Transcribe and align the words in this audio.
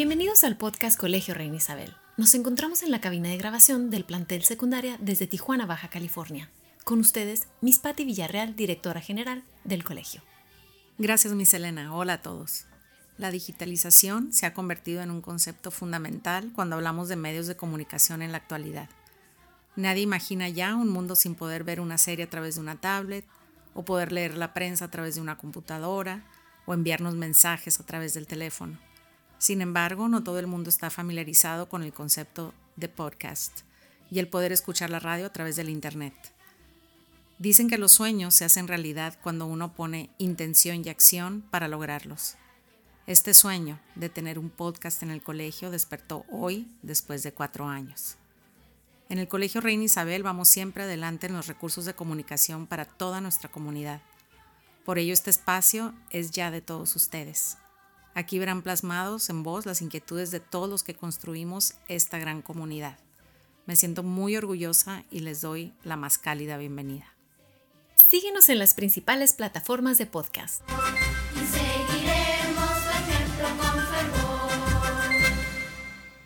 Bienvenidos 0.00 0.44
al 0.44 0.56
podcast 0.56 0.98
Colegio 0.98 1.34
Reina 1.34 1.56
Isabel. 1.56 1.94
Nos 2.16 2.32
encontramos 2.34 2.82
en 2.82 2.90
la 2.90 3.02
cabina 3.02 3.28
de 3.28 3.36
grabación 3.36 3.90
del 3.90 4.06
plantel 4.06 4.44
secundaria 4.44 4.96
desde 4.98 5.26
Tijuana, 5.26 5.66
Baja 5.66 5.90
California. 5.90 6.50
Con 6.84 7.00
ustedes, 7.00 7.48
Miss 7.60 7.80
Patti 7.80 8.06
Villarreal, 8.06 8.56
directora 8.56 9.02
general 9.02 9.44
del 9.64 9.84
colegio. 9.84 10.22
Gracias, 10.96 11.34
Miss 11.34 11.52
Elena. 11.52 11.94
Hola 11.94 12.14
a 12.14 12.22
todos. 12.22 12.64
La 13.18 13.30
digitalización 13.30 14.32
se 14.32 14.46
ha 14.46 14.54
convertido 14.54 15.02
en 15.02 15.10
un 15.10 15.20
concepto 15.20 15.70
fundamental 15.70 16.50
cuando 16.54 16.76
hablamos 16.76 17.10
de 17.10 17.16
medios 17.16 17.46
de 17.46 17.56
comunicación 17.56 18.22
en 18.22 18.32
la 18.32 18.38
actualidad. 18.38 18.88
Nadie 19.76 20.00
imagina 20.00 20.48
ya 20.48 20.76
un 20.76 20.88
mundo 20.88 21.14
sin 21.14 21.34
poder 21.34 21.62
ver 21.62 21.78
una 21.78 21.98
serie 21.98 22.24
a 22.24 22.30
través 22.30 22.54
de 22.54 22.62
una 22.62 22.80
tablet, 22.80 23.26
o 23.74 23.84
poder 23.84 24.12
leer 24.12 24.38
la 24.38 24.54
prensa 24.54 24.86
a 24.86 24.90
través 24.90 25.16
de 25.16 25.20
una 25.20 25.36
computadora, 25.36 26.24
o 26.64 26.72
enviarnos 26.72 27.16
mensajes 27.16 27.78
a 27.80 27.84
través 27.84 28.14
del 28.14 28.26
teléfono. 28.26 28.78
Sin 29.40 29.62
embargo, 29.62 30.06
no 30.06 30.22
todo 30.22 30.38
el 30.38 30.46
mundo 30.46 30.68
está 30.68 30.90
familiarizado 30.90 31.66
con 31.70 31.82
el 31.82 31.94
concepto 31.94 32.52
de 32.76 32.90
podcast 32.90 33.60
y 34.10 34.18
el 34.18 34.28
poder 34.28 34.52
escuchar 34.52 34.90
la 34.90 35.00
radio 35.00 35.24
a 35.24 35.32
través 35.32 35.56
del 35.56 35.70
Internet. 35.70 36.12
Dicen 37.38 37.70
que 37.70 37.78
los 37.78 37.90
sueños 37.90 38.34
se 38.34 38.44
hacen 38.44 38.68
realidad 38.68 39.18
cuando 39.22 39.46
uno 39.46 39.72
pone 39.74 40.10
intención 40.18 40.84
y 40.84 40.90
acción 40.90 41.42
para 41.50 41.68
lograrlos. 41.68 42.36
Este 43.06 43.32
sueño 43.32 43.80
de 43.94 44.10
tener 44.10 44.38
un 44.38 44.50
podcast 44.50 45.02
en 45.02 45.10
el 45.10 45.22
colegio 45.22 45.70
despertó 45.70 46.26
hoy 46.30 46.70
después 46.82 47.22
de 47.22 47.32
cuatro 47.32 47.66
años. 47.66 48.16
En 49.08 49.18
el 49.18 49.26
Colegio 49.26 49.62
Reina 49.62 49.84
Isabel 49.84 50.22
vamos 50.22 50.48
siempre 50.48 50.82
adelante 50.82 51.28
en 51.28 51.32
los 51.32 51.46
recursos 51.46 51.86
de 51.86 51.94
comunicación 51.94 52.66
para 52.66 52.84
toda 52.84 53.22
nuestra 53.22 53.50
comunidad. 53.50 54.02
Por 54.84 54.98
ello 54.98 55.14
este 55.14 55.30
espacio 55.30 55.94
es 56.10 56.30
ya 56.30 56.50
de 56.50 56.60
todos 56.60 56.94
ustedes. 56.94 57.56
Aquí 58.20 58.38
verán 58.38 58.60
plasmados 58.60 59.30
en 59.30 59.42
voz 59.42 59.64
las 59.64 59.80
inquietudes 59.80 60.30
de 60.30 60.40
todos 60.40 60.68
los 60.68 60.82
que 60.82 60.92
construimos 60.94 61.72
esta 61.88 62.18
gran 62.18 62.42
comunidad. 62.42 62.98
Me 63.64 63.76
siento 63.76 64.02
muy 64.02 64.36
orgullosa 64.36 65.04
y 65.10 65.20
les 65.20 65.40
doy 65.40 65.72
la 65.84 65.96
más 65.96 66.18
cálida 66.18 66.58
bienvenida. 66.58 67.06
Síguenos 68.10 68.50
en 68.50 68.58
las 68.58 68.74
principales 68.74 69.32
plataformas 69.32 69.96
de 69.96 70.04
podcast. 70.04 70.60